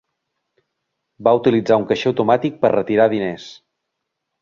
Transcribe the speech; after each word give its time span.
Va 1.27 1.35
utilitzar 1.41 1.79
un 1.83 1.87
caixer 1.93 2.09
automàtic 2.13 2.61
per 2.65 2.75
retirar 2.79 3.11
diners. 3.17 3.51